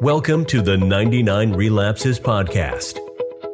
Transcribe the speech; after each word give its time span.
Welcome 0.00 0.44
to 0.46 0.60
the 0.60 0.76
99 0.76 1.52
Relapses 1.52 2.18
Podcast. 2.18 2.98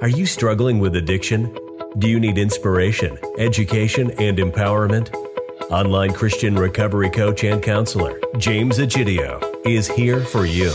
Are 0.00 0.08
you 0.08 0.24
struggling 0.24 0.78
with 0.78 0.96
addiction? 0.96 1.54
Do 1.98 2.08
you 2.08 2.18
need 2.18 2.38
inspiration, 2.38 3.18
education, 3.36 4.10
and 4.12 4.38
empowerment? 4.38 5.14
Online 5.70 6.10
Christian 6.14 6.56
recovery 6.56 7.10
coach 7.10 7.44
and 7.44 7.62
counselor 7.62 8.18
James 8.38 8.78
Egidio 8.78 9.38
is 9.66 9.86
here 9.86 10.20
for 10.20 10.46
you. 10.46 10.72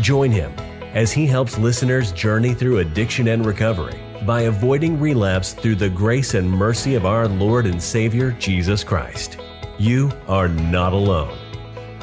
Join 0.00 0.30
him 0.30 0.52
as 0.94 1.10
he 1.10 1.26
helps 1.26 1.58
listeners 1.58 2.12
journey 2.12 2.54
through 2.54 2.78
addiction 2.78 3.26
and 3.26 3.44
recovery 3.44 3.98
by 4.24 4.42
avoiding 4.42 5.00
relapse 5.00 5.52
through 5.52 5.74
the 5.76 5.90
grace 5.90 6.34
and 6.34 6.48
mercy 6.48 6.94
of 6.94 7.04
our 7.04 7.26
Lord 7.26 7.66
and 7.66 7.82
Savior 7.82 8.30
Jesus 8.38 8.84
Christ. 8.84 9.36
You 9.78 10.12
are 10.28 10.48
not 10.48 10.92
alone. 10.92 11.36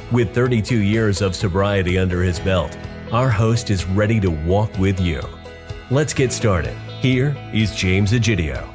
With 0.09 0.33
32 0.33 0.83
years 0.83 1.21
of 1.21 1.35
sobriety 1.35 1.97
under 1.97 2.23
his 2.23 2.39
belt, 2.39 2.77
our 3.11 3.29
host 3.29 3.69
is 3.69 3.85
ready 3.87 4.21
to 4.21 4.31
walk 4.31 4.71
with 4.79 5.01
you. 5.01 5.21
Let's 5.91 6.13
get 6.13 6.31
started. 6.31 6.77
Here 7.01 7.35
is 7.53 7.75
James 7.75 8.13
Egidio. 8.13 8.65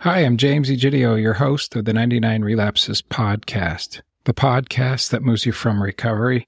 Hi, 0.00 0.18
I'm 0.18 0.36
James 0.36 0.68
Egidio, 0.68 1.18
your 1.18 1.32
host 1.32 1.74
of 1.76 1.86
the 1.86 1.94
99 1.94 2.42
Relapses 2.42 3.00
podcast, 3.00 4.02
the 4.24 4.34
podcast 4.34 5.08
that 5.08 5.22
moves 5.22 5.46
you 5.46 5.52
from 5.52 5.82
recovery 5.82 6.46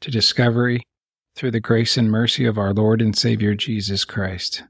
to 0.00 0.10
discovery 0.10 0.82
through 1.36 1.52
the 1.52 1.60
grace 1.60 1.96
and 1.96 2.10
mercy 2.10 2.44
of 2.44 2.58
our 2.58 2.74
Lord 2.74 3.00
and 3.00 3.16
Savior 3.16 3.54
Jesus 3.54 4.04
Christ. 4.04 4.64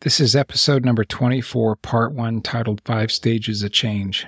This 0.00 0.20
is 0.20 0.36
episode 0.36 0.84
number 0.84 1.04
24, 1.04 1.76
part 1.76 2.12
1, 2.12 2.42
titled 2.42 2.82
Five 2.84 3.10
Stages 3.10 3.62
of 3.62 3.72
Change. 3.72 4.26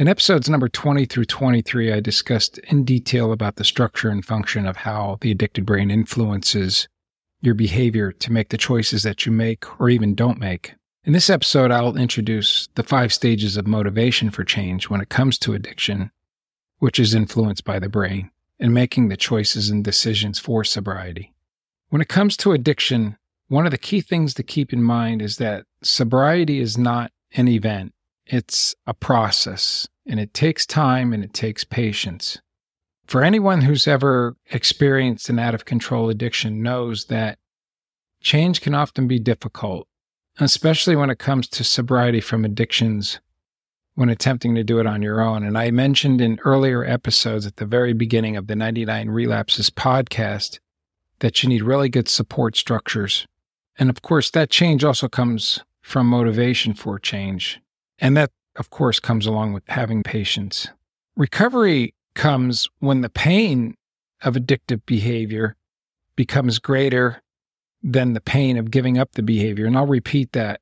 In 0.00 0.08
episodes 0.08 0.48
number 0.48 0.70
20 0.70 1.04
through 1.04 1.26
23, 1.26 1.92
I 1.92 2.00
discussed 2.00 2.56
in 2.56 2.84
detail 2.84 3.32
about 3.32 3.56
the 3.56 3.64
structure 3.64 4.08
and 4.08 4.24
function 4.24 4.64
of 4.66 4.78
how 4.78 5.18
the 5.20 5.30
addicted 5.30 5.66
brain 5.66 5.90
influences 5.90 6.88
your 7.42 7.52
behavior 7.52 8.10
to 8.10 8.32
make 8.32 8.48
the 8.48 8.56
choices 8.56 9.02
that 9.02 9.26
you 9.26 9.32
make 9.32 9.78
or 9.78 9.90
even 9.90 10.14
don't 10.14 10.38
make. 10.38 10.72
In 11.04 11.12
this 11.12 11.28
episode, 11.28 11.70
I'll 11.70 11.98
introduce 11.98 12.66
the 12.76 12.82
five 12.82 13.12
stages 13.12 13.58
of 13.58 13.66
motivation 13.66 14.30
for 14.30 14.42
change 14.42 14.88
when 14.88 15.02
it 15.02 15.10
comes 15.10 15.38
to 15.40 15.52
addiction, 15.52 16.10
which 16.78 16.98
is 16.98 17.14
influenced 17.14 17.64
by 17.64 17.78
the 17.78 17.90
brain, 17.90 18.30
and 18.58 18.72
making 18.72 19.08
the 19.08 19.18
choices 19.18 19.68
and 19.68 19.84
decisions 19.84 20.38
for 20.38 20.64
sobriety. 20.64 21.34
When 21.90 22.00
it 22.00 22.08
comes 22.08 22.38
to 22.38 22.52
addiction, 22.52 23.18
one 23.48 23.66
of 23.66 23.70
the 23.70 23.76
key 23.76 24.00
things 24.00 24.32
to 24.32 24.42
keep 24.42 24.72
in 24.72 24.82
mind 24.82 25.20
is 25.20 25.36
that 25.36 25.66
sobriety 25.82 26.58
is 26.58 26.78
not 26.78 27.12
an 27.34 27.48
event. 27.48 27.92
It's 28.26 28.74
a 28.86 28.94
process 28.94 29.88
and 30.06 30.20
it 30.20 30.34
takes 30.34 30.66
time 30.66 31.12
and 31.12 31.24
it 31.24 31.32
takes 31.32 31.64
patience. 31.64 32.40
For 33.06 33.24
anyone 33.24 33.62
who's 33.62 33.88
ever 33.88 34.36
experienced 34.50 35.28
an 35.28 35.38
out 35.38 35.54
of 35.54 35.64
control 35.64 36.10
addiction 36.10 36.62
knows 36.62 37.06
that 37.06 37.38
change 38.20 38.60
can 38.60 38.74
often 38.74 39.08
be 39.08 39.18
difficult, 39.18 39.88
especially 40.38 40.94
when 40.94 41.10
it 41.10 41.18
comes 41.18 41.48
to 41.48 41.64
sobriety 41.64 42.20
from 42.20 42.44
addictions 42.44 43.20
when 43.94 44.08
attempting 44.08 44.54
to 44.54 44.64
do 44.64 44.78
it 44.78 44.86
on 44.86 45.02
your 45.02 45.20
own. 45.20 45.42
And 45.42 45.58
I 45.58 45.70
mentioned 45.70 46.20
in 46.20 46.38
earlier 46.44 46.84
episodes 46.84 47.46
at 47.46 47.56
the 47.56 47.66
very 47.66 47.92
beginning 47.92 48.36
of 48.36 48.46
the 48.46 48.56
99 48.56 49.10
Relapses 49.10 49.70
podcast 49.70 50.58
that 51.18 51.42
you 51.42 51.48
need 51.48 51.62
really 51.62 51.88
good 51.88 52.08
support 52.08 52.56
structures. 52.56 53.26
And 53.78 53.90
of 53.90 54.02
course, 54.02 54.30
that 54.30 54.50
change 54.50 54.84
also 54.84 55.08
comes 55.08 55.60
from 55.82 56.06
motivation 56.06 56.74
for 56.74 56.98
change. 56.98 57.60
And 58.00 58.16
that, 58.16 58.30
of 58.56 58.70
course, 58.70 58.98
comes 58.98 59.26
along 59.26 59.52
with 59.52 59.62
having 59.68 60.02
patience. 60.02 60.68
Recovery 61.16 61.94
comes 62.14 62.68
when 62.78 63.02
the 63.02 63.10
pain 63.10 63.74
of 64.22 64.34
addictive 64.34 64.84
behavior 64.86 65.56
becomes 66.16 66.58
greater 66.58 67.22
than 67.82 68.12
the 68.12 68.20
pain 68.20 68.56
of 68.56 68.70
giving 68.70 68.98
up 68.98 69.12
the 69.12 69.22
behavior. 69.22 69.66
And 69.66 69.76
I'll 69.76 69.86
repeat 69.86 70.32
that. 70.32 70.60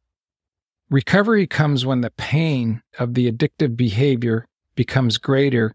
Recovery 0.90 1.46
comes 1.46 1.84
when 1.84 2.00
the 2.00 2.12
pain 2.12 2.82
of 2.98 3.14
the 3.14 3.30
addictive 3.30 3.76
behavior 3.76 4.46
becomes 4.74 5.18
greater 5.18 5.74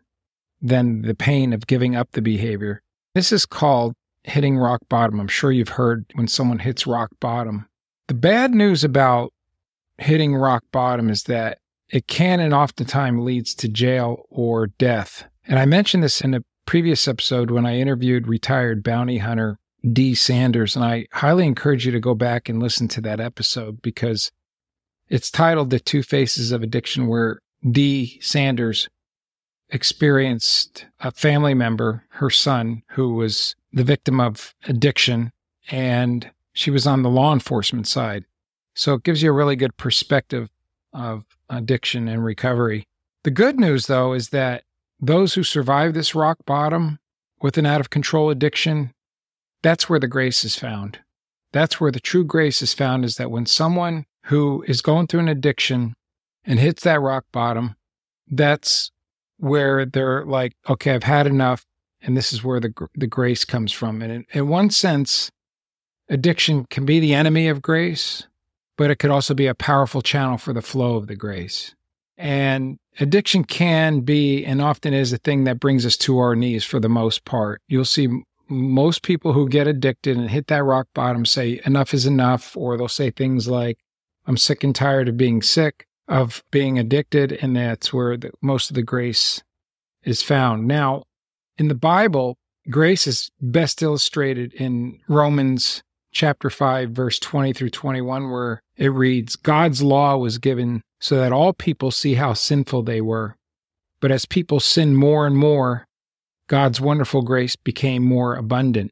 than 0.62 1.02
the 1.02 1.14
pain 1.14 1.52
of 1.54 1.68
giving 1.68 1.96
up 1.96 2.12
the 2.14 2.22
behavior. 2.22 2.82
This 3.14 3.32
is 3.32 3.46
called 3.46 3.94
hitting 4.24 4.58
rock 4.58 4.80
bottom. 4.90 5.20
I'm 5.20 5.28
sure 5.28 5.52
you've 5.52 5.70
heard 5.70 6.06
when 6.14 6.28
someone 6.28 6.60
hits 6.60 6.88
rock 6.88 7.10
bottom. 7.20 7.68
The 8.08 8.14
bad 8.14 8.52
news 8.54 8.84
about 8.84 9.33
hitting 9.98 10.36
rock 10.36 10.64
bottom 10.72 11.10
is 11.10 11.24
that 11.24 11.60
it 11.90 12.08
can 12.08 12.40
and 12.40 12.54
oftentimes 12.54 13.24
leads 13.24 13.54
to 13.56 13.68
jail 13.68 14.26
or 14.30 14.68
death. 14.68 15.26
And 15.46 15.60
I 15.60 15.66
mentioned 15.66 16.04
this 16.04 16.22
in 16.22 16.34
a 16.34 16.44
previous 16.66 17.08
episode 17.08 17.52
when 17.52 17.66
I 17.66 17.78
interviewed 17.78 18.28
retired 18.28 18.84
bounty 18.84 19.20
hunter 19.20 19.60
Dee 19.92 20.16
Sanders. 20.16 20.76
And 20.76 20.86
I 20.86 21.08
highly 21.12 21.46
encourage 21.46 21.86
you 21.86 21.92
to 21.92 22.00
go 22.00 22.16
back 22.16 22.48
and 22.48 22.62
listen 22.62 22.88
to 22.90 23.02
that 23.02 23.20
episode 23.20 23.82
because 23.82 24.32
it's 25.10 25.30
titled 25.30 25.70
The 25.70 25.80
Two 25.80 26.04
Faces 26.04 26.52
of 26.52 26.64
Addiction, 26.64 27.08
where 27.08 27.40
Dee 27.70 28.20
Sanders 28.22 28.88
experienced 29.70 30.86
a 31.00 31.12
family 31.12 31.54
member, 31.54 32.06
her 32.12 32.30
son, 32.30 32.84
who 32.92 33.14
was 33.14 33.56
the 33.72 33.84
victim 33.84 34.20
of 34.20 34.54
addiction, 34.68 35.32
and 35.70 36.32
she 36.54 36.72
was 36.72 36.88
on 36.88 37.02
the 37.02 37.10
law 37.10 37.34
enforcement 37.34 37.88
side. 37.88 38.24
So 38.76 38.96
it 38.96 39.04
gives 39.04 39.22
you 39.22 39.30
a 39.30 39.34
really 39.34 39.56
good 39.56 39.78
perspective 39.78 40.50
of 40.94 41.26
addiction 41.50 42.08
and 42.08 42.24
recovery. 42.24 42.86
The 43.24 43.32
good 43.32 43.60
news, 43.60 43.88
though, 43.88 44.14
is 44.14 44.30
that 44.30 44.64
those 45.00 45.34
who 45.34 45.44
survive 45.44 45.94
this 45.94 46.16
rock 46.16 46.38
bottom 46.46 47.00
with 47.42 47.58
an 47.58 47.66
out 47.66 47.82
of 47.82 47.90
control 47.90 48.30
addiction, 48.30 48.94
that's 49.62 49.90
where 49.90 50.00
the 50.00 50.08
grace 50.08 50.44
is 50.44 50.56
found. 50.56 51.00
That's 51.52 51.80
where 51.80 51.92
the 51.92 52.00
true 52.00 52.24
grace 52.24 52.62
is 52.62 52.74
found 52.74 53.06
is 53.06 53.16
that 53.18 53.32
when 53.32 53.46
someone 53.46 54.06
who 54.26 54.64
is 54.68 54.82
going 54.82 55.08
through 55.08 55.22
an 55.22 55.28
addiction 55.28 55.94
and 56.46 56.60
hits 56.60 56.84
that 56.84 57.02
rock 57.02 57.26
bottom, 57.32 57.76
that's 58.30 58.92
where 59.38 59.86
they're 59.86 60.26
like, 60.26 60.54
okay, 60.68 60.94
I've 60.94 61.04
had 61.04 61.28
enough. 61.28 61.66
And 62.02 62.18
this 62.18 62.34
is 62.34 62.44
where 62.44 62.60
the, 62.60 62.74
the 62.96 63.08
grace 63.08 63.46
comes 63.46 63.72
from. 63.72 64.02
And 64.02 64.12
in, 64.12 64.26
in 64.34 64.48
one 64.48 64.70
sense, 64.70 65.30
addiction 66.10 66.66
can 66.70 66.86
be 66.86 67.00
the 67.00 67.14
enemy 67.14 67.48
of 67.48 67.62
grace 67.62 68.28
but 68.78 68.92
it 68.92 68.98
could 68.98 69.12
also 69.12 69.34
be 69.34 69.48
a 69.48 69.56
powerful 69.56 70.02
channel 70.02 70.38
for 70.38 70.54
the 70.54 70.62
flow 70.62 70.96
of 70.96 71.08
the 71.08 71.16
grace. 71.16 71.76
And 72.18 72.78
addiction 73.00 73.44
can 73.44 74.02
be 74.02 74.46
and 74.46 74.62
often 74.62 74.94
is 74.94 75.14
a 75.14 75.18
thing 75.18 75.44
that 75.46 75.60
brings 75.60 75.86
us 75.86 75.98
to 75.98 76.20
our 76.20 76.36
knees 76.36 76.64
for 76.64 76.80
the 76.80 76.90
most 76.90 77.26
part. 77.26 77.62
You'll 77.68 77.86
see 77.86 78.08
most 78.50 79.04
people 79.04 79.34
who 79.34 79.50
get 79.50 79.68
addicted 79.68 80.18
and 80.18 80.30
hit 80.30 80.48
that 80.48 80.64
rock 80.64 80.88
bottom 80.94 81.26
say 81.26 81.60
enough 81.66 81.94
is 81.94 82.06
enough, 82.06 82.56
or 82.56 82.78
they'll 82.78 82.88
say 82.88 83.10
things 83.10 83.48
like, 83.48 83.78
I'm 84.26 84.38
sick 84.38 84.64
and 84.64 84.76
tired 84.76 85.10
of 85.10 85.18
being 85.18 85.42
sick, 85.42 85.88
of 86.08 86.44
being 86.52 86.78
addicted. 86.78 87.34
And 87.34 87.56
that's 87.56 87.92
where 87.92 88.16
the, 88.18 88.32
most 88.42 88.70
of 88.70 88.76
the 88.76 88.84
grace 88.84 89.42
is 90.04 90.22
found. 90.22 90.68
Now, 90.68 91.04
in 91.58 91.68
the 91.68 91.76
Bible, 91.76 92.38
grace 92.70 93.08
is 93.08 93.32
best 93.42 93.82
illustrated 93.82 94.54
in 94.54 95.00
Romans 95.08 95.84
chapter 96.14 96.50
5, 96.50 96.92
verse 96.92 97.20
20 97.20 97.54
through 97.54 97.72
21, 97.72 98.30
where 98.30 98.62
it 98.78 98.90
reads 98.90 99.36
God's 99.36 99.84
law 99.84 100.16
was 100.18 100.38
given 100.38 100.82
so 101.02 101.18
that 101.18 101.34
all 101.34 101.54
people 101.54 101.92
see 101.92 102.14
how 102.14 102.34
sinful 102.34 102.84
they 102.84 103.02
were. 103.02 103.36
But 104.00 104.12
as 104.12 104.26
people 104.26 104.60
sinned 104.60 104.98
more 104.98 105.28
and 105.28 105.36
more, 105.36 105.86
God's 106.48 106.80
wonderful 106.80 107.22
grace 107.22 107.56
became 107.56 108.04
more 108.04 108.36
abundant. 108.36 108.92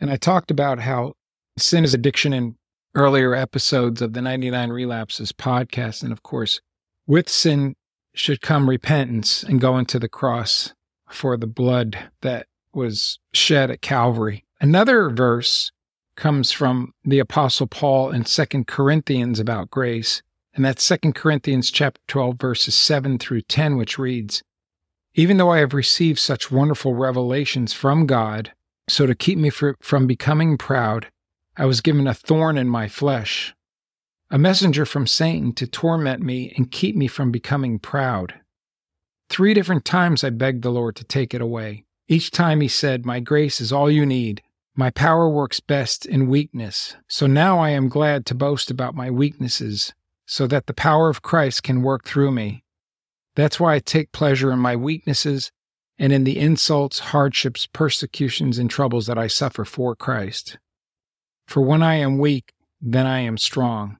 And 0.00 0.10
I 0.10 0.16
talked 0.16 0.50
about 0.50 0.80
how 0.80 1.12
sin 1.58 1.84
is 1.84 1.94
addiction 1.94 2.32
in 2.32 2.56
earlier 2.94 3.34
episodes 3.34 4.02
of 4.02 4.12
the 4.12 4.22
99 4.22 4.70
Relapses 4.70 5.32
podcast. 5.32 6.02
And 6.02 6.12
of 6.12 6.22
course, 6.22 6.60
with 7.06 7.28
sin 7.28 7.74
should 8.14 8.40
come 8.40 8.68
repentance 8.68 9.42
and 9.42 9.60
going 9.60 9.86
to 9.86 9.98
the 9.98 10.08
cross 10.08 10.72
for 11.08 11.36
the 11.36 11.46
blood 11.46 12.10
that 12.22 12.46
was 12.72 13.18
shed 13.32 13.70
at 13.70 13.82
Calvary. 13.82 14.44
Another 14.60 15.10
verse 15.10 15.70
comes 16.20 16.52
from 16.52 16.92
the 17.02 17.18
apostle 17.18 17.66
Paul 17.66 18.10
in 18.10 18.24
2 18.24 18.64
Corinthians 18.66 19.40
about 19.40 19.70
grace. 19.70 20.20
And 20.52 20.62
that's 20.62 20.86
2 20.86 21.14
Corinthians 21.14 21.70
chapter 21.70 21.98
12 22.08 22.36
verses 22.36 22.74
7 22.74 23.18
through 23.18 23.40
10 23.40 23.78
which 23.78 23.98
reads, 23.98 24.42
Even 25.14 25.38
though 25.38 25.50
I 25.50 25.60
have 25.60 25.72
received 25.72 26.18
such 26.18 26.50
wonderful 26.50 26.94
revelations 26.94 27.72
from 27.72 28.04
God, 28.04 28.52
so 28.86 29.06
to 29.06 29.14
keep 29.14 29.38
me 29.38 29.48
from 29.48 30.06
becoming 30.06 30.58
proud, 30.58 31.06
I 31.56 31.64
was 31.64 31.80
given 31.80 32.06
a 32.06 32.12
thorn 32.12 32.58
in 32.58 32.68
my 32.68 32.86
flesh, 32.86 33.54
a 34.30 34.38
messenger 34.38 34.84
from 34.84 35.06
Satan 35.06 35.54
to 35.54 35.66
torment 35.66 36.22
me 36.22 36.52
and 36.54 36.70
keep 36.70 36.96
me 36.96 37.06
from 37.06 37.30
becoming 37.30 37.78
proud. 37.78 38.34
Three 39.30 39.54
different 39.54 39.86
times 39.86 40.22
I 40.22 40.28
begged 40.28 40.64
the 40.64 40.70
Lord 40.70 40.96
to 40.96 41.04
take 41.04 41.32
it 41.32 41.40
away. 41.40 41.86
Each 42.08 42.30
time 42.30 42.60
he 42.60 42.68
said, 42.68 43.06
My 43.06 43.20
grace 43.20 43.58
is 43.58 43.72
all 43.72 43.90
you 43.90 44.04
need. 44.04 44.42
My 44.76 44.90
power 44.90 45.28
works 45.28 45.60
best 45.60 46.06
in 46.06 46.28
weakness. 46.28 46.96
So 47.08 47.26
now 47.26 47.58
I 47.58 47.70
am 47.70 47.88
glad 47.88 48.24
to 48.26 48.34
boast 48.34 48.70
about 48.70 48.94
my 48.94 49.10
weaknesses, 49.10 49.92
so 50.26 50.46
that 50.46 50.66
the 50.66 50.74
power 50.74 51.08
of 51.08 51.22
Christ 51.22 51.62
can 51.62 51.82
work 51.82 52.04
through 52.04 52.30
me. 52.30 52.64
That's 53.34 53.58
why 53.58 53.74
I 53.74 53.78
take 53.80 54.12
pleasure 54.12 54.52
in 54.52 54.58
my 54.58 54.76
weaknesses 54.76 55.50
and 55.98 56.12
in 56.12 56.24
the 56.24 56.38
insults, 56.38 56.98
hardships, 56.98 57.66
persecutions, 57.66 58.58
and 58.58 58.70
troubles 58.70 59.06
that 59.06 59.18
I 59.18 59.26
suffer 59.26 59.64
for 59.64 59.94
Christ. 59.94 60.58
For 61.46 61.60
when 61.60 61.82
I 61.82 61.96
am 61.96 62.18
weak, 62.18 62.54
then 62.80 63.06
I 63.06 63.18
am 63.20 63.36
strong. 63.36 63.98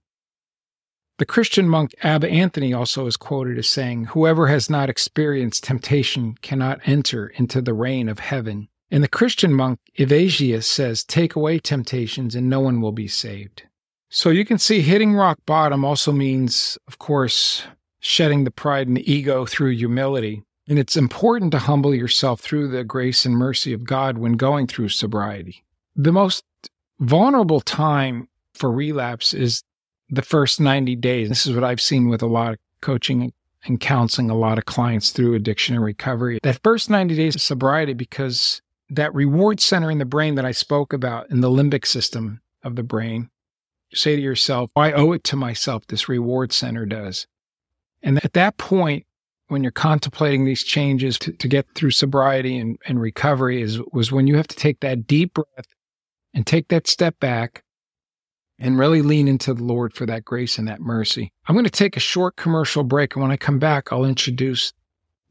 The 1.18 1.26
Christian 1.26 1.68
monk 1.68 1.94
Abba 2.02 2.30
Anthony 2.30 2.72
also 2.72 3.06
is 3.06 3.18
quoted 3.18 3.58
as 3.58 3.68
saying, 3.68 4.06
Whoever 4.06 4.46
has 4.46 4.70
not 4.70 4.88
experienced 4.88 5.64
temptation 5.64 6.36
cannot 6.40 6.80
enter 6.86 7.26
into 7.26 7.60
the 7.60 7.74
reign 7.74 8.08
of 8.08 8.20
heaven. 8.20 8.68
And 8.90 9.04
the 9.04 9.08
Christian 9.08 9.54
monk 9.54 9.78
Evagrius 9.98 10.64
says, 10.64 11.04
Take 11.04 11.36
away 11.36 11.58
temptations 11.58 12.34
and 12.34 12.50
no 12.50 12.60
one 12.60 12.80
will 12.80 12.92
be 12.92 13.08
saved. 13.08 13.64
So 14.08 14.30
you 14.30 14.44
can 14.44 14.58
see 14.58 14.80
hitting 14.80 15.14
rock 15.14 15.38
bottom 15.46 15.84
also 15.84 16.10
means, 16.10 16.76
of 16.88 16.98
course, 16.98 17.62
shedding 18.00 18.42
the 18.44 18.50
pride 18.50 18.88
and 18.88 18.98
ego 19.08 19.46
through 19.46 19.70
humility. 19.70 20.42
And 20.68 20.78
it's 20.78 20.96
important 20.96 21.52
to 21.52 21.58
humble 21.58 21.94
yourself 21.94 22.40
through 22.40 22.68
the 22.68 22.82
grace 22.82 23.24
and 23.24 23.36
mercy 23.36 23.72
of 23.72 23.84
God 23.84 24.18
when 24.18 24.32
going 24.32 24.66
through 24.66 24.88
sobriety. 24.88 25.64
The 25.94 26.12
most 26.12 26.44
vulnerable 26.98 27.60
time 27.60 28.28
for 28.54 28.70
relapse 28.70 29.32
is 29.32 29.62
the 30.08 30.22
first 30.22 30.60
90 30.60 30.96
days. 30.96 31.28
This 31.28 31.46
is 31.46 31.54
what 31.54 31.64
I've 31.64 31.80
seen 31.80 32.08
with 32.08 32.22
a 32.22 32.26
lot 32.26 32.52
of 32.52 32.58
coaching 32.80 33.32
and 33.64 33.78
counseling 33.78 34.30
a 34.30 34.36
lot 34.36 34.58
of 34.58 34.64
clients 34.64 35.10
through 35.10 35.34
addiction 35.34 35.76
and 35.76 35.84
recovery. 35.84 36.40
That 36.42 36.60
first 36.62 36.90
90 36.90 37.14
days 37.14 37.34
of 37.34 37.42
sobriety, 37.42 37.92
because 37.92 38.62
that 38.90 39.14
reward 39.14 39.60
center 39.60 39.90
in 39.90 39.98
the 39.98 40.04
brain 40.04 40.34
that 40.34 40.44
I 40.44 40.52
spoke 40.52 40.92
about 40.92 41.30
in 41.30 41.40
the 41.40 41.50
limbic 41.50 41.86
system 41.86 42.40
of 42.62 42.76
the 42.76 42.82
brain, 42.82 43.30
say 43.94 44.16
to 44.16 44.22
yourself, 44.22 44.70
oh, 44.76 44.80
I 44.80 44.92
owe 44.92 45.12
it 45.12 45.24
to 45.24 45.36
myself, 45.36 45.86
this 45.86 46.08
reward 46.08 46.52
center 46.52 46.86
does. 46.86 47.26
And 48.02 48.22
at 48.24 48.32
that 48.34 48.56
point, 48.58 49.06
when 49.48 49.62
you're 49.62 49.72
contemplating 49.72 50.44
these 50.44 50.62
changes 50.62 51.18
to, 51.18 51.32
to 51.32 51.48
get 51.48 51.66
through 51.74 51.90
sobriety 51.90 52.56
and, 52.56 52.78
and 52.86 53.00
recovery 53.00 53.60
is 53.60 53.80
was 53.92 54.12
when 54.12 54.26
you 54.26 54.36
have 54.36 54.46
to 54.48 54.56
take 54.56 54.80
that 54.80 55.06
deep 55.06 55.34
breath 55.34 55.66
and 56.32 56.46
take 56.46 56.68
that 56.68 56.86
step 56.86 57.18
back 57.18 57.64
and 58.60 58.78
really 58.78 59.02
lean 59.02 59.26
into 59.26 59.54
the 59.54 59.64
Lord 59.64 59.92
for 59.94 60.06
that 60.06 60.24
grace 60.24 60.58
and 60.58 60.68
that 60.68 60.80
mercy. 60.80 61.32
I'm 61.46 61.54
going 61.54 61.64
to 61.64 61.70
take 61.70 61.96
a 61.96 62.00
short 62.00 62.36
commercial 62.36 62.84
break. 62.84 63.16
And 63.16 63.22
when 63.22 63.32
I 63.32 63.36
come 63.36 63.58
back, 63.58 63.92
I'll 63.92 64.04
introduce 64.04 64.72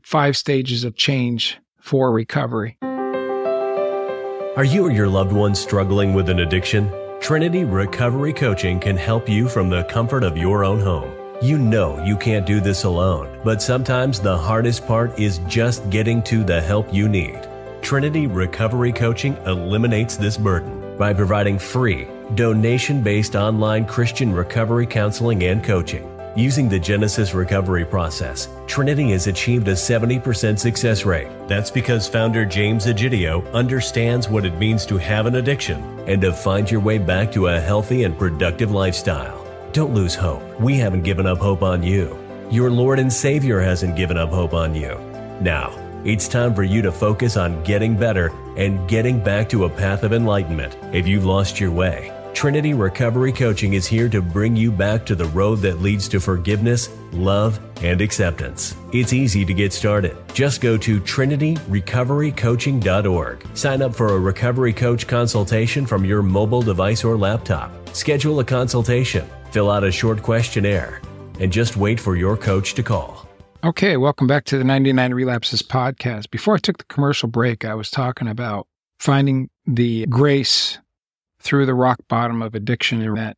five 0.02 0.36
stages 0.36 0.84
of 0.84 0.96
change 0.96 1.58
for 1.80 2.12
recovery. 2.12 2.78
Are 4.60 4.66
you 4.66 4.88
or 4.88 4.92
your 4.92 5.08
loved 5.08 5.32
one 5.32 5.56
struggling 5.56 6.14
with 6.14 6.28
an 6.28 6.40
addiction? 6.40 6.92
Trinity 7.22 7.64
Recovery 7.64 8.34
Coaching 8.34 8.78
can 8.78 8.98
help 8.98 9.30
you 9.30 9.48
from 9.48 9.70
the 9.70 9.86
comfort 9.86 10.22
of 10.22 10.38
your 10.38 10.66
own 10.66 10.82
home. 10.82 11.14
You 11.42 11.58
know 11.58 12.04
you 12.04 12.18
can't 12.18 12.46
do 12.46 12.60
this 12.60 12.84
alone, 12.84 13.40
but 13.46 13.62
sometimes 13.62 14.20
the 14.20 14.38
hardest 14.38 14.86
part 14.86 15.18
is 15.18 15.38
just 15.48 15.90
getting 15.90 16.22
to 16.24 16.44
the 16.44 16.60
help 16.60 16.94
you 16.94 17.08
need. 17.08 17.40
Trinity 17.82 18.28
Recovery 18.28 18.92
Coaching 18.92 19.38
eliminates 19.46 20.18
this 20.18 20.36
burden 20.36 20.98
by 20.98 21.14
providing 21.14 21.58
free, 21.58 22.10
donation 22.36 23.02
based 23.02 23.38
online 23.38 23.86
Christian 23.86 24.34
recovery 24.34 24.86
counseling 24.86 25.42
and 25.44 25.64
coaching. 25.64 26.19
Using 26.40 26.70
the 26.70 26.80
Genesis 26.80 27.34
recovery 27.34 27.84
process, 27.84 28.48
Trinity 28.66 29.12
has 29.12 29.28
achieved 29.28 29.68
a 29.68 29.74
70% 29.74 30.58
success 30.58 31.04
rate. 31.04 31.28
That's 31.50 31.70
because 31.70 32.08
founder 32.08 32.46
James 32.46 32.86
Egidio 32.86 33.52
understands 33.52 34.30
what 34.30 34.46
it 34.46 34.58
means 34.58 34.86
to 34.86 34.96
have 34.96 35.26
an 35.26 35.36
addiction 35.36 35.84
and 36.08 36.22
to 36.22 36.32
find 36.32 36.72
your 36.72 36.80
way 36.80 36.98
back 36.98 37.30
to 37.34 37.48
a 37.48 37.60
healthy 37.60 38.06
and 38.06 38.18
productive 38.18 38.72
lifestyle. 38.72 39.46
Don't 39.74 39.94
lose 39.94 40.16
hope. 40.16 40.42
We 40.62 40.78
haven't 40.78 41.04
given 41.04 41.28
up 41.28 41.40
hope 41.40 41.62
on 41.62 41.84
you. 41.84 42.18
Your 42.50 42.72
Lord 42.72 43.00
and 43.00 43.12
Savior 43.12 43.60
hasn't 43.60 43.98
given 43.98 44.16
up 44.16 44.30
hope 44.30 44.54
on 44.54 44.74
you. 44.74 44.98
Now, 45.42 45.74
it's 46.06 46.30
time 46.30 46.56
for 46.56 46.64
you 46.64 46.82
to 46.84 46.92
focus 46.94 47.36
on 47.36 47.62
getting 47.66 47.98
better 47.98 48.32
and 48.56 48.88
getting 48.88 49.22
back 49.22 49.50
to 49.50 49.66
a 49.66 49.70
path 49.70 50.04
of 50.04 50.14
enlightenment 50.14 50.78
if 50.96 51.06
you've 51.06 51.26
lost 51.26 51.60
your 51.60 51.72
way. 51.72 52.14
Trinity 52.34 52.74
Recovery 52.74 53.32
Coaching 53.34 53.74
is 53.74 53.86
here 53.86 54.10
to 54.10 54.22
bring 54.22 54.56
you 54.56 54.72
back 54.72 55.06
to 55.08 55.16
the 55.16 55.26
road 55.26 55.58
that 55.58 55.82
leads 55.82 56.08
to 56.10 56.20
forgiveness, 56.20 56.90
love, 57.12 57.60
and 57.84 58.02
acceptance. 58.02 58.76
It's 58.94 59.14
easy 59.14 59.44
to 59.44 59.54
get 59.54 59.74
started. 59.74 60.16
Just 60.34 60.62
go 60.62 60.78
to 60.78 61.02
trinityrecoverycoaching.org. 61.02 63.58
Sign 63.58 63.82
up 63.82 63.94
for 63.94 64.14
a 64.14 64.20
recovery 64.20 64.72
coach 64.74 65.08
consultation 65.08 65.86
from 65.86 66.06
your 66.06 66.22
mobile 66.22 66.62
device 66.62 67.04
or 67.04 67.18
laptop. 67.18 67.74
Schedule 67.94 68.40
a 68.40 68.46
consultation, 68.46 69.28
fill 69.52 69.70
out 69.70 69.84
a 69.84 69.92
short 69.92 70.24
questionnaire, 70.24 71.02
and 71.40 71.52
just 71.52 71.76
wait 71.76 72.00
for 72.00 72.16
your 72.16 72.38
coach 72.38 72.74
to 72.76 72.84
call. 72.84 73.28
Okay, 73.64 73.98
welcome 73.98 74.28
back 74.28 74.46
to 74.46 74.58
the 74.58 74.64
99 74.64 75.14
Relapses 75.14 75.62
podcast. 75.62 76.30
Before 76.30 76.56
I 76.56 76.60
took 76.60 76.78
the 76.78 76.86
commercial 76.86 77.28
break, 77.28 77.66
I 77.66 77.76
was 77.76 77.90
talking 77.90 78.30
about 78.30 78.68
finding 79.00 79.50
the 79.66 80.06
grace 80.06 80.78
through 81.42 81.66
the 81.66 81.74
rock 81.74 82.00
bottom 82.08 82.42
of 82.42 82.56
addiction 82.56 83.02
and 83.02 83.18
that 83.18 83.38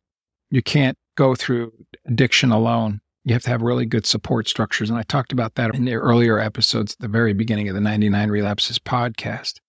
you 0.50 0.62
can't 0.62 0.96
go 1.16 1.34
through 1.34 1.72
addiction 2.06 2.50
alone. 2.50 3.00
You 3.24 3.34
have 3.34 3.42
to 3.44 3.50
have 3.50 3.62
really 3.62 3.86
good 3.86 4.06
support 4.06 4.48
structures. 4.48 4.90
And 4.90 4.98
I 4.98 5.02
talked 5.02 5.32
about 5.32 5.54
that 5.54 5.74
in 5.74 5.84
the 5.84 5.94
earlier 5.94 6.38
episodes 6.38 6.94
at 6.94 6.98
the 6.98 7.08
very 7.08 7.32
beginning 7.32 7.68
of 7.68 7.74
the 7.74 7.80
99 7.80 8.30
Relapses 8.30 8.78
podcast. 8.78 9.60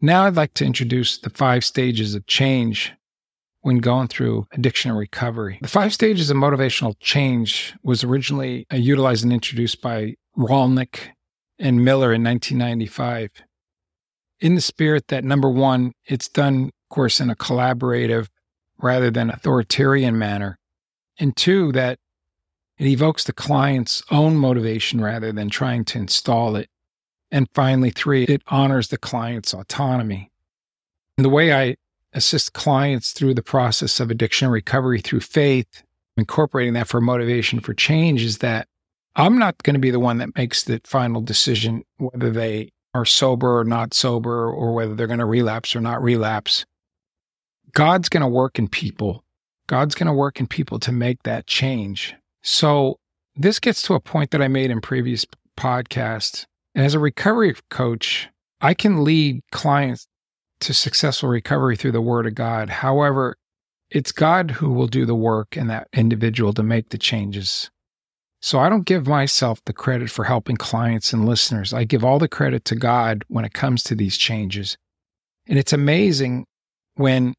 Now 0.00 0.24
I'd 0.24 0.36
like 0.36 0.54
to 0.54 0.64
introduce 0.64 1.18
the 1.18 1.30
five 1.30 1.64
stages 1.64 2.14
of 2.14 2.26
change 2.26 2.92
when 3.60 3.78
going 3.78 4.08
through 4.08 4.46
addiction 4.52 4.90
and 4.90 4.98
recovery. 4.98 5.58
The 5.62 5.68
five 5.68 5.94
stages 5.94 6.30
of 6.30 6.36
motivational 6.36 6.94
change 6.98 7.74
was 7.82 8.02
originally 8.02 8.66
uh, 8.72 8.76
utilized 8.76 9.22
and 9.22 9.32
introduced 9.32 9.80
by 9.80 10.16
Rollnick 10.36 11.10
and 11.58 11.84
Miller 11.84 12.12
in 12.12 12.24
1995. 12.24 13.30
In 14.40 14.56
the 14.56 14.60
spirit 14.60 15.06
that 15.08 15.22
number 15.22 15.48
one, 15.48 15.92
it's 16.06 16.28
done, 16.28 16.70
course, 16.92 17.18
in 17.18 17.28
a 17.28 17.34
collaborative 17.34 18.28
rather 18.78 19.10
than 19.10 19.30
authoritarian 19.30 20.16
manner. 20.16 20.58
And 21.18 21.36
two, 21.36 21.72
that 21.72 21.98
it 22.78 22.86
evokes 22.86 23.24
the 23.24 23.32
client's 23.32 24.02
own 24.10 24.36
motivation 24.36 25.00
rather 25.00 25.32
than 25.32 25.50
trying 25.50 25.84
to 25.86 25.98
install 25.98 26.56
it. 26.56 26.68
And 27.30 27.48
finally, 27.54 27.90
three, 27.90 28.24
it 28.24 28.42
honors 28.46 28.88
the 28.88 28.98
client's 28.98 29.54
autonomy. 29.54 30.30
And 31.16 31.24
the 31.24 31.30
way 31.30 31.52
I 31.52 31.76
assist 32.12 32.52
clients 32.52 33.12
through 33.12 33.34
the 33.34 33.42
process 33.42 34.00
of 34.00 34.10
addiction 34.10 34.48
recovery 34.48 35.00
through 35.00 35.20
faith, 35.20 35.82
incorporating 36.16 36.74
that 36.74 36.88
for 36.88 37.00
motivation 37.00 37.60
for 37.60 37.72
change 37.74 38.22
is 38.22 38.38
that 38.38 38.68
I'm 39.14 39.38
not 39.38 39.62
going 39.62 39.74
to 39.74 39.80
be 39.80 39.90
the 39.90 40.00
one 40.00 40.18
that 40.18 40.36
makes 40.36 40.64
the 40.64 40.80
final 40.84 41.20
decision 41.20 41.84
whether 41.98 42.30
they 42.30 42.70
are 42.94 43.04
sober 43.04 43.58
or 43.58 43.64
not 43.64 43.94
sober 43.94 44.50
or 44.50 44.74
whether 44.74 44.94
they're 44.94 45.06
going 45.06 45.18
to 45.18 45.24
relapse 45.24 45.74
or 45.74 45.80
not 45.80 46.02
relapse. 46.02 46.64
God's 47.74 48.08
going 48.08 48.22
to 48.22 48.28
work 48.28 48.58
in 48.58 48.68
people. 48.68 49.24
God's 49.66 49.94
going 49.94 50.06
to 50.06 50.12
work 50.12 50.40
in 50.40 50.46
people 50.46 50.78
to 50.80 50.92
make 50.92 51.22
that 51.22 51.46
change. 51.46 52.14
So 52.42 52.98
this 53.36 53.58
gets 53.58 53.82
to 53.82 53.94
a 53.94 54.00
point 54.00 54.30
that 54.32 54.42
I 54.42 54.48
made 54.48 54.70
in 54.70 54.80
previous 54.80 55.24
podcasts. 55.56 56.44
And 56.74 56.84
as 56.84 56.94
a 56.94 56.98
recovery 56.98 57.54
coach, 57.70 58.28
I 58.60 58.74
can 58.74 59.04
lead 59.04 59.42
clients 59.50 60.06
to 60.60 60.74
successful 60.74 61.28
recovery 61.28 61.76
through 61.76 61.92
the 61.92 62.00
word 62.00 62.26
of 62.26 62.34
God. 62.34 62.68
However, 62.68 63.36
it's 63.90 64.12
God 64.12 64.52
who 64.52 64.70
will 64.70 64.86
do 64.86 65.04
the 65.04 65.14
work 65.14 65.56
in 65.56 65.66
that 65.66 65.88
individual 65.92 66.52
to 66.54 66.62
make 66.62 66.90
the 66.90 66.98
changes. 66.98 67.70
So 68.40 68.58
I 68.58 68.68
don't 68.68 68.86
give 68.86 69.06
myself 69.06 69.60
the 69.66 69.72
credit 69.72 70.10
for 70.10 70.24
helping 70.24 70.56
clients 70.56 71.12
and 71.12 71.26
listeners. 71.26 71.72
I 71.72 71.84
give 71.84 72.04
all 72.04 72.18
the 72.18 72.28
credit 72.28 72.64
to 72.66 72.74
God 72.74 73.24
when 73.28 73.44
it 73.44 73.52
comes 73.52 73.82
to 73.84 73.94
these 73.94 74.16
changes. 74.16 74.76
And 75.46 75.58
it's 75.58 75.72
amazing 75.72 76.46
when 76.94 77.34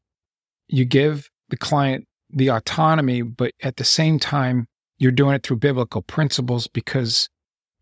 you 0.68 0.84
give 0.84 1.28
the 1.48 1.56
client 1.56 2.06
the 2.30 2.50
autonomy, 2.50 3.22
but 3.22 3.52
at 3.62 3.76
the 3.76 3.84
same 3.84 4.18
time, 4.18 4.66
you're 4.98 5.12
doing 5.12 5.34
it 5.34 5.42
through 5.42 5.56
biblical 5.56 6.02
principles 6.02 6.66
because 6.66 7.28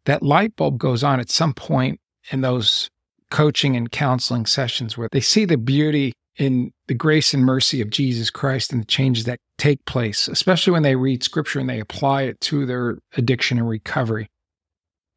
that 0.05 0.23
light 0.23 0.57
bulb 0.57 0.79
goes 0.79 1.05
on 1.05 1.21
at 1.21 1.31
some 1.31 1.55
point 1.55 2.01
in 2.31 2.41
those 2.41 2.89
coaching 3.31 3.77
and 3.77 3.91
counseling 3.91 4.47
sessions 4.47 4.97
where 4.99 5.09
they 5.11 5.21
see 5.21 5.45
the 5.45 5.57
beauty 5.57 6.13
in 6.37 6.73
the 6.87 6.95
grace 6.95 7.35
and 7.35 7.45
mercy 7.45 7.81
of 7.81 7.91
Jesus 7.91 8.31
Christ 8.31 8.73
and 8.73 8.83
the 8.83 8.87
changes 8.87 9.25
that 9.25 9.39
take 9.59 9.85
place, 9.85 10.29
especially 10.29 10.73
when 10.73 10.83
they 10.83 10.97
read 10.97 11.23
scripture 11.23 11.61
and 11.61 11.69
they 11.69 11.81
apply 11.81 12.23
it 12.23 12.41
to 12.43 12.67
their 12.67 12.99
addiction 13.17 13.59
and 13.59 13.69
recovery. 13.69 14.29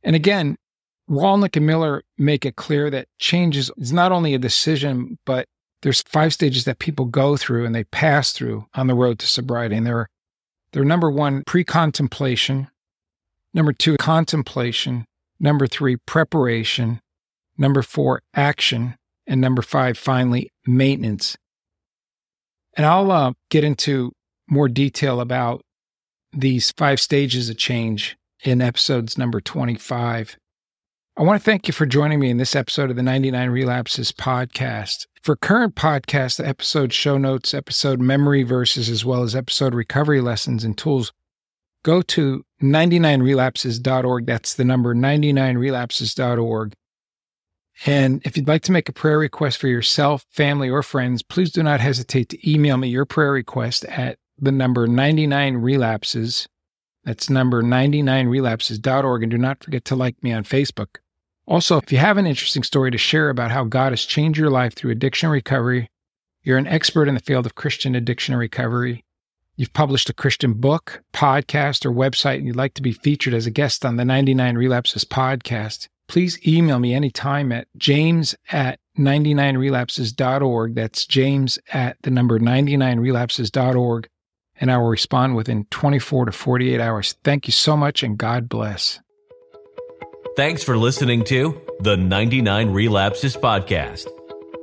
And 0.04 0.16
again, 0.16 0.56
Rollnick 1.10 1.56
and 1.56 1.66
Miller 1.66 2.04
make 2.18 2.46
it 2.46 2.56
clear 2.56 2.90
that 2.90 3.08
change 3.20 3.58
is 3.58 3.72
not 3.92 4.12
only 4.12 4.34
a 4.34 4.40
decision, 4.40 5.18
but 5.26 5.48
there's 5.86 6.02
five 6.02 6.34
stages 6.34 6.66
that 6.66 6.80
people 6.80 7.06
go 7.06 7.38
through 7.38 7.64
and 7.64 7.76
they 7.76 7.84
pass 7.84 8.32
through 8.32 8.66
on 8.74 8.88
the 8.88 8.96
road 8.96 9.20
to 9.20 9.28
sobriety. 9.28 9.76
And 9.76 9.86
they're, 9.86 10.10
they're 10.72 10.84
number 10.84 11.12
one, 11.12 11.44
pre-contemplation. 11.46 12.70
Number 13.54 13.72
two, 13.72 13.96
contemplation. 13.98 15.06
Number 15.40 15.68
three, 15.68 15.98
preparation. 15.98 17.02
Number 17.56 17.84
four, 17.84 18.24
action. 18.34 18.96
And 19.28 19.40
number 19.40 19.62
five, 19.62 19.96
finally, 19.96 20.52
maintenance. 20.66 21.38
And 22.76 22.88
I'll 22.88 23.12
uh, 23.12 23.34
get 23.52 23.64
into 23.64 24.12
more 24.50 24.68
detail 24.68 25.22
about 25.22 25.62
these 26.34 26.72
five 26.72 27.00
stages 27.00 27.48
of 27.48 27.58
change 27.58 28.18
in 28.44 28.60
episodes 28.60 29.20
number 29.20 29.40
25. 29.40 30.36
I 31.18 31.24
want 31.24 31.40
to 31.40 31.46
thank 31.46 31.70
you 31.70 31.72
for 31.74 31.86
joining 31.86 32.20
me 32.20 32.30
in 32.30 32.36
this 32.36 32.58
episode 32.58 32.90
of 32.90 32.98
the 32.98 33.02
99 33.02 33.50
Relapses 33.50 34.12
podcast. 34.12 35.08
For 35.24 35.38
current 35.38 35.74
podcast 35.74 36.46
episode 36.46 36.92
show 36.92 37.18
notes, 37.18 37.54
episode 37.54 38.02
memory 38.02 38.44
verses, 38.44 38.90
as 38.90 39.06
well 39.06 39.24
as 39.24 39.34
episode 39.34 39.74
recovery 39.74 40.20
lessons 40.20 40.66
and 40.66 40.78
tools, 40.78 41.14
go 41.86 42.02
to 42.02 42.44
99relapses.org. 42.62 44.26
That's 44.26 44.56
the 44.56 44.66
number 44.66 44.94
99relapses.org. 44.94 46.74
And 47.86 48.22
if 48.26 48.36
you'd 48.36 48.50
like 48.50 48.64
to 48.64 48.74
make 48.74 48.90
a 48.90 48.94
prayer 48.94 49.18
request 49.18 49.58
for 49.58 49.70
yourself, 49.70 50.26
family, 50.30 50.70
or 50.70 50.84
friends, 50.84 51.24
please 51.24 51.50
do 51.50 51.64
not 51.64 51.80
hesitate 51.80 52.28
to 52.28 52.52
email 52.52 52.76
me 52.76 52.90
your 52.90 53.06
prayer 53.06 53.32
request 53.32 53.86
at 53.86 54.18
the 54.38 54.52
number 54.52 54.86
99relapses. 54.86 56.48
That's 57.06 57.30
number 57.30 57.64
99relapses.org. 57.64 59.24
And 59.24 59.32
do 59.32 59.38
not 59.38 59.64
forget 59.64 59.86
to 59.86 59.96
like 59.96 60.22
me 60.22 60.34
on 60.34 60.44
Facebook. 60.44 60.98
Also, 61.48 61.78
if 61.78 61.92
you 61.92 61.98
have 62.00 62.18
an 62.18 62.26
interesting 62.26 62.64
story 62.64 62.90
to 62.90 62.98
share 62.98 63.30
about 63.30 63.52
how 63.52 63.64
God 63.64 63.92
has 63.92 64.04
changed 64.04 64.40
your 64.40 64.50
life 64.50 64.74
through 64.74 64.92
addiction 64.92 65.30
recovery, 65.30 65.90
you're 66.42 66.58
an 66.58 66.68
expert 66.68 67.08
in 67.08 67.14
the 67.14 67.20
field 67.20 67.46
of 67.46 67.56
Christian 67.56 67.96
addiction 67.96 68.36
recovery, 68.36 69.04
you've 69.56 69.74
published 69.74 70.10
a 70.10 70.14
Christian 70.14 70.54
book, 70.54 71.02
podcast, 71.14 71.86
or 71.86 71.92
website, 71.92 72.38
and 72.38 72.48
you'd 72.48 72.56
like 72.56 72.74
to 72.76 72.82
be 72.82 72.92
featured 72.92 73.34
as 73.34 73.46
a 73.46 73.52
guest 73.52 73.86
on 73.86 73.98
the 73.98 74.06
99 74.06 74.58
Relapses 74.58 75.06
podcast, 75.06 75.88
please 76.08 76.40
email 76.48 76.80
me 76.80 76.94
anytime 76.94 77.52
at 77.52 77.68
james 77.78 78.36
at 78.52 78.80
99relapses.org. 78.98 80.76
That's 80.76 81.06
james 81.06 81.60
at 81.74 81.98
the 82.02 82.12
number 82.12 82.40
99relapses.org, 82.40 84.08
and 84.60 84.72
I 84.72 84.78
will 84.78 84.88
respond 84.88 85.36
within 85.36 85.66
24 85.66 86.26
to 86.26 86.32
48 86.32 86.82
hours. 86.82 87.16
Thank 87.24 87.48
you 87.48 87.54
so 87.54 87.76
much, 87.78 88.04
and 88.04 88.18
God 88.18 88.50
bless. 88.50 89.00
Thanks 90.36 90.64
for 90.64 90.78
listening 90.78 91.24
to 91.26 91.62
the 91.80 91.96
99 91.96 92.70
Relapses 92.70 93.38
Podcast. 93.38 94.08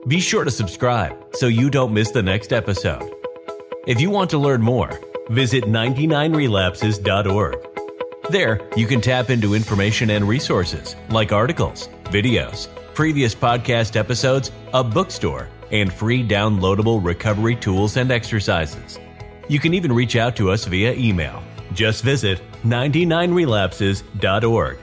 Be 0.07 0.21
sure 0.21 0.45
to 0.45 0.51
subscribe 0.51 1.35
so 1.35 1.47
you 1.47 1.71
don't 1.71 1.95
miss 1.95 2.11
the 2.11 2.23
next 2.23 2.53
episode. 2.53 3.11
If 3.87 3.99
you 3.99 4.11
want 4.11 4.29
to 4.31 4.39
learn 4.39 4.61
more, 4.61 4.91
visit 5.31 5.65
99relapses.org. 5.65 7.57
There, 8.29 8.61
you 8.77 8.87
can 8.87 9.01
tap 9.01 9.31
into 9.31 9.55
information 9.55 10.11
and 10.11 10.29
resources 10.29 10.95
like 11.09 11.33
articles, 11.33 11.89
videos, 12.05 12.69
previous 12.93 13.35
podcast 13.35 13.97
episodes, 13.97 14.53
a 14.75 14.85
bookstore, 14.85 15.49
and 15.71 15.91
free 15.91 16.23
downloadable 16.23 17.03
recovery 17.03 17.57
tools 17.57 17.97
and 17.97 18.13
exercises. 18.13 18.99
You 19.49 19.59
can 19.59 19.73
even 19.73 19.91
reach 19.91 20.17
out 20.17 20.37
to 20.37 20.51
us 20.51 20.67
via 20.67 20.93
email. 20.93 21.43
Just 21.73 22.05
visit 22.05 22.43
99relapses.org 22.63 24.79